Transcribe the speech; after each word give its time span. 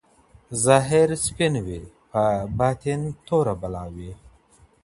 ظاهر 0.65 1.09
سپین 1.25 1.53
وي 1.65 1.81
په 2.11 2.23
باطن 2.59 3.01
توره 3.27 3.53
بلا 3.61 3.85
وي 3.95 4.11